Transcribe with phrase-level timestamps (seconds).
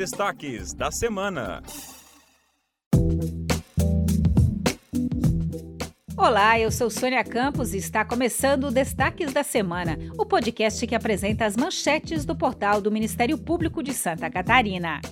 [0.00, 1.62] destaques da semana.
[6.16, 10.94] Olá, eu sou Sônia Campos e está começando o Destaques da Semana, o podcast que
[10.94, 15.02] apresenta as manchetes do portal do Ministério Público de Santa Catarina.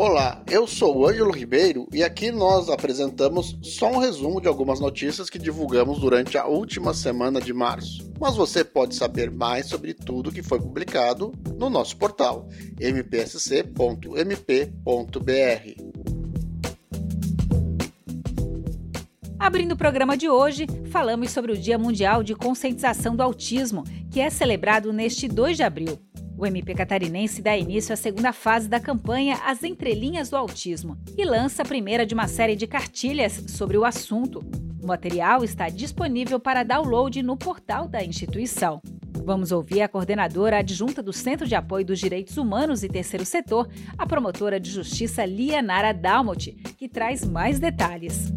[0.00, 4.78] Olá, eu sou o Ângelo Ribeiro e aqui nós apresentamos só um resumo de algumas
[4.78, 8.08] notícias que divulgamos durante a última semana de março.
[8.20, 12.46] Mas você pode saber mais sobre tudo que foi publicado no nosso portal
[12.80, 13.68] mpsc.mp.br.
[19.36, 24.20] Abrindo o programa de hoje, falamos sobre o Dia Mundial de Conscientização do Autismo, que
[24.20, 25.98] é celebrado neste 2 de abril.
[26.38, 31.24] O MP catarinense dá início à segunda fase da campanha As Entrelinhas do Autismo e
[31.24, 34.38] lança a primeira de uma série de cartilhas sobre o assunto.
[34.80, 38.80] O material está disponível para download no portal da instituição.
[39.24, 43.68] Vamos ouvir a coordenadora adjunta do Centro de Apoio dos Direitos Humanos e Terceiro Setor,
[43.98, 48.32] a promotora de justiça Lianara Dalmot, que traz mais detalhes.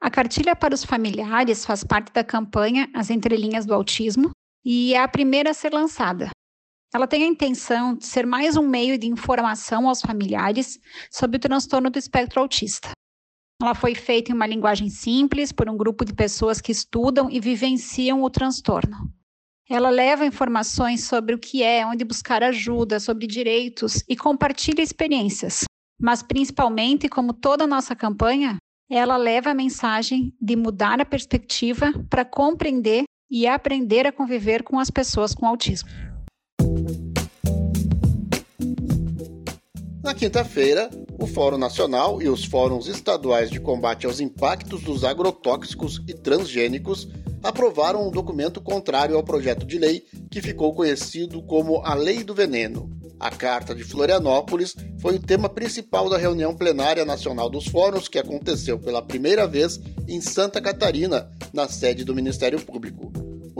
[0.00, 4.32] A cartilha para os familiares faz parte da campanha As Entrelinhas do Autismo,
[4.64, 6.30] e é a primeira a ser lançada.
[6.94, 10.78] Ela tem a intenção de ser mais um meio de informação aos familiares
[11.10, 12.90] sobre o transtorno do espectro autista.
[13.60, 17.40] Ela foi feita em uma linguagem simples por um grupo de pessoas que estudam e
[17.40, 19.12] vivenciam o transtorno.
[19.68, 25.64] Ela leva informações sobre o que é, onde buscar ajuda, sobre direitos e compartilha experiências.
[26.00, 28.56] Mas, principalmente, como toda nossa campanha,
[28.90, 34.78] ela leva a mensagem de mudar a perspectiva para compreender e aprender a conviver com
[34.78, 35.88] as pessoas com autismo.
[40.02, 46.02] Na quinta-feira, o Fórum Nacional e os Fóruns Estaduais de Combate aos Impactos dos Agrotóxicos
[46.06, 47.08] e Transgênicos
[47.42, 52.34] aprovaram um documento contrário ao projeto de lei que ficou conhecido como a Lei do
[52.34, 52.90] Veneno.
[53.20, 58.18] A Carta de Florianópolis foi o tema principal da reunião plenária nacional dos fóruns que
[58.18, 63.03] aconteceu pela primeira vez em Santa Catarina, na sede do Ministério Público.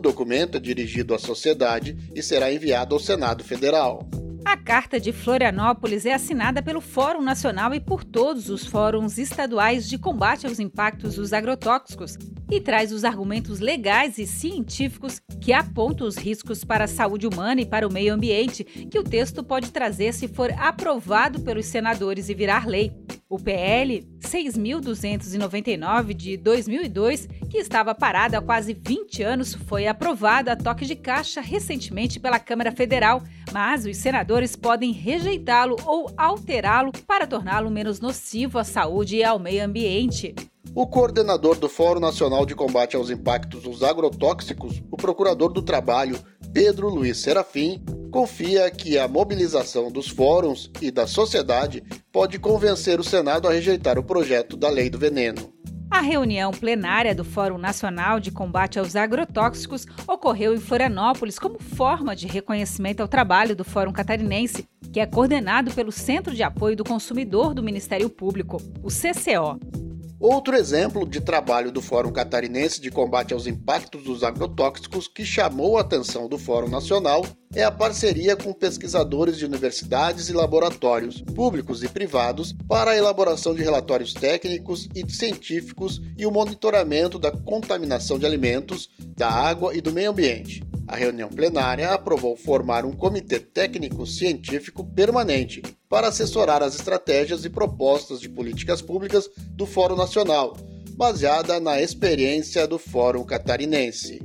[0.00, 4.08] O documento é dirigido à sociedade e será enviado ao Senado Federal.
[4.46, 9.86] A Carta de Florianópolis é assinada pelo Fórum Nacional e por todos os fóruns estaduais
[9.86, 12.16] de combate aos impactos dos agrotóxicos
[12.50, 17.60] e traz os argumentos legais e científicos que apontam os riscos para a saúde humana
[17.60, 22.28] e para o meio ambiente que o texto pode trazer se for aprovado pelos senadores
[22.28, 22.92] e virar lei.
[23.28, 30.56] O PL 6.299 de 2002, que estava parado há quase 20 anos, foi aprovado a
[30.56, 33.22] toque de caixa recentemente pela Câmara Federal,
[33.52, 39.38] mas os senadores podem rejeitá-lo ou alterá-lo para torná-lo menos nocivo à saúde e ao
[39.38, 40.34] meio ambiente.
[40.72, 46.16] O coordenador do Fórum Nacional de Combate aos Impactos dos Agrotóxicos, o procurador do Trabalho,
[46.52, 47.82] Pedro Luiz Serafim,
[48.12, 51.82] confia que a mobilização dos fóruns e da sociedade
[52.12, 55.52] pode convencer o Senado a rejeitar o projeto da Lei do Veneno.
[55.90, 62.14] A reunião plenária do Fórum Nacional de Combate aos Agrotóxicos ocorreu em Florianópolis como forma
[62.14, 66.84] de reconhecimento ao trabalho do Fórum Catarinense, que é coordenado pelo Centro de Apoio do
[66.84, 69.89] Consumidor do Ministério Público, o CCO.
[70.20, 75.78] Outro exemplo de trabalho do Fórum Catarinense de Combate aos Impactos dos Agrotóxicos que chamou
[75.78, 81.82] a atenção do Fórum Nacional é a parceria com pesquisadores de universidades e laboratórios, públicos
[81.82, 88.18] e privados, para a elaboração de relatórios técnicos e científicos e o monitoramento da contaminação
[88.18, 90.62] de alimentos, da água e do meio ambiente.
[90.86, 97.50] A reunião plenária aprovou formar um comitê técnico científico permanente para assessorar as estratégias e
[97.50, 100.56] propostas de políticas públicas do Fórum Nacional,
[100.92, 104.22] baseada na experiência do Fórum Catarinense.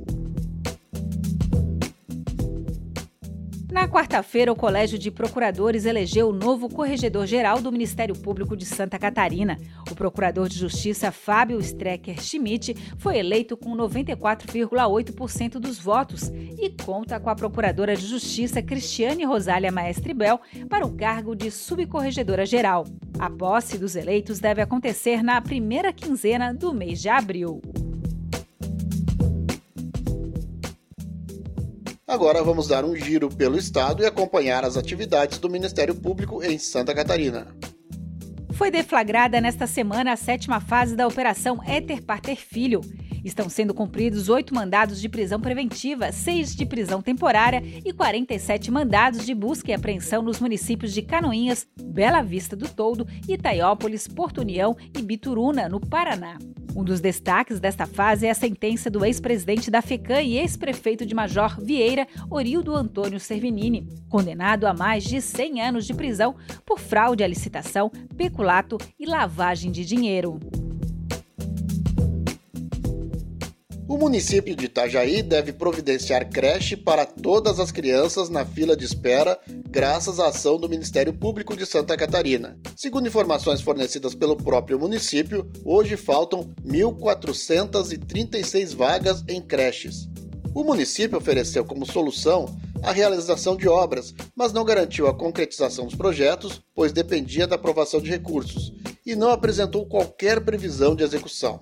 [3.70, 8.96] Na quarta-feira, o Colégio de Procuradores elegeu o novo corregedor-geral do Ministério Público de Santa
[8.96, 9.58] Catarina.
[9.90, 17.18] O procurador de Justiça Fábio Strecker Schmidt foi eleito com 94,8% dos votos e conta
[17.18, 22.84] com a procuradora de Justiça Cristiane Rosália Maestre Bel para o cargo de subcorregedora-geral.
[23.18, 27.60] A posse dos eleitos deve acontecer na primeira quinzena do mês de abril.
[32.16, 36.56] Agora vamos dar um giro pelo estado e acompanhar as atividades do Ministério Público em
[36.56, 37.54] Santa Catarina.
[38.54, 42.80] Foi deflagrada nesta semana a sétima fase da Operação Éter Parter Filho.
[43.22, 49.26] Estão sendo cumpridos oito mandados de prisão preventiva, seis de prisão temporária e 47 mandados
[49.26, 54.74] de busca e apreensão nos municípios de Canoinhas, Bela Vista do Toldo, Itaiópolis, Porto União
[54.98, 56.38] e Bituruna, no Paraná.
[56.76, 61.14] Um dos destaques desta fase é a sentença do ex-presidente da FECAM e ex-prefeito de
[61.14, 66.36] Major Vieira, Orildo Antônio Servinini, condenado a mais de 100 anos de prisão
[66.66, 70.38] por fraude à licitação, peculato e lavagem de dinheiro.
[73.88, 79.38] O município de Itajaí deve providenciar creche para todas as crianças na fila de espera,
[79.70, 82.58] graças à ação do Ministério Público de Santa Catarina.
[82.74, 90.08] Segundo informações fornecidas pelo próprio município, hoje faltam 1.436 vagas em creches.
[90.52, 95.94] O município ofereceu como solução a realização de obras, mas não garantiu a concretização dos
[95.94, 98.74] projetos, pois dependia da aprovação de recursos,
[99.06, 101.60] e não apresentou qualquer previsão de execução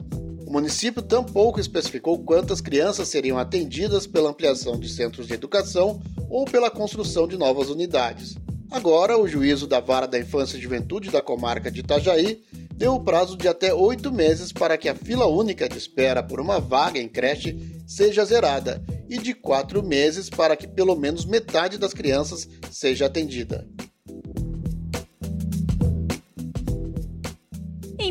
[0.54, 6.70] município tampouco especificou quantas crianças seriam atendidas pela ampliação de centros de educação ou pela
[6.70, 8.36] construção de novas unidades.
[8.70, 12.40] Agora, o juízo da Vara da Infância e Juventude da comarca de Itajaí
[12.72, 16.40] deu o prazo de até oito meses para que a fila única de espera por
[16.40, 21.78] uma vaga em creche seja zerada e de quatro meses para que pelo menos metade
[21.78, 23.66] das crianças seja atendida.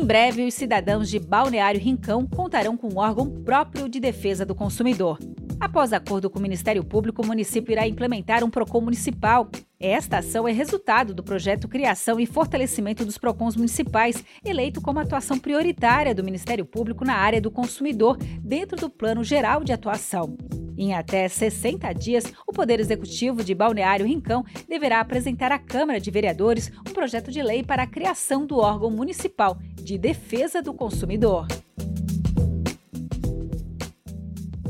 [0.04, 4.54] Em breve, os cidadãos de Balneário Rincão contarão com um órgão próprio de defesa do
[4.54, 5.18] consumidor.
[5.58, 9.48] Após acordo com o Ministério Público, o município irá implementar um PROCON municipal.
[9.78, 15.38] Esta ação é resultado do projeto Criação e Fortalecimento dos PROCONs Municipais, eleito como atuação
[15.38, 20.36] prioritária do Ministério Público na área do consumidor, dentro do Plano Geral de Atuação.
[20.76, 26.10] Em até 60 dias, o Poder Executivo de Balneário Rincão deverá apresentar à Câmara de
[26.10, 31.46] Vereadores um projeto de lei para a criação do órgão municipal de defesa do consumidor.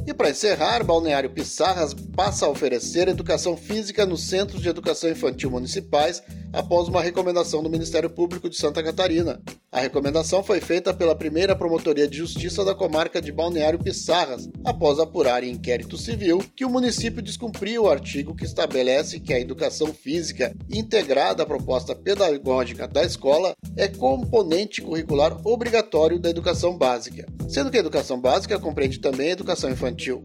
[0.06, 5.50] E para encerrar, Balneário Pissarras passa a oferecer educação física nos centros de educação infantil
[5.50, 6.22] municipais
[6.54, 9.40] após uma recomendação do Ministério Público de Santa Catarina.
[9.70, 15.00] A recomendação foi feita pela primeira Promotoria de Justiça da comarca de Balneário Pissarras, após
[15.00, 19.92] apurar em inquérito civil que o município descumpriu o artigo que estabelece que a educação
[19.92, 27.70] física integrada à proposta pedagógica da escola é componente curricular obrigatório da educação básica, sendo
[27.70, 30.22] que a educação básica compreende também a educação infantil.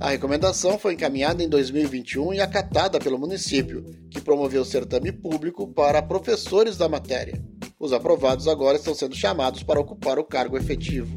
[0.00, 6.00] A recomendação foi encaminhada em 2021 e acatada pelo município, que promoveu certame público para
[6.00, 7.38] professores da matéria.
[7.78, 11.12] Os aprovados agora estão sendo chamados para ocupar o cargo efetivo.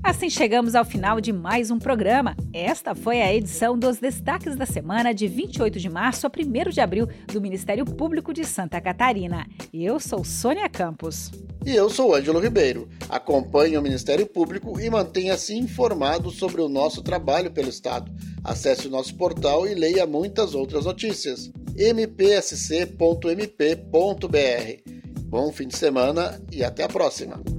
[0.00, 2.36] Assim chegamos ao final de mais um programa.
[2.52, 6.80] Esta foi a edição dos Destaques da Semana de 28 de março a 1 de
[6.80, 9.44] abril do Ministério Público de Santa Catarina.
[9.72, 11.32] Eu sou Sônia Campos.
[11.66, 12.88] E eu sou Ângelo Ribeiro.
[13.08, 18.12] Acompanhe o Ministério Público e mantenha-se informado sobre o nosso trabalho pelo Estado.
[18.42, 21.50] Acesse o nosso portal e leia muitas outras notícias.
[21.74, 22.94] mpsc.mp.br.
[25.22, 27.53] Bom fim de semana e até a próxima!